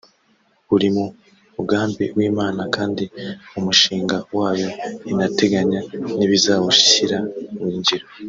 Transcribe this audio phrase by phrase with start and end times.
[0.75, 1.05] uri mu
[1.55, 3.03] mugambi w’Imana kandi
[3.51, 4.69] mu mushinga wayo
[5.11, 5.79] inateganya
[6.17, 7.17] n’ibizawushyira
[7.57, 8.05] mu ngiro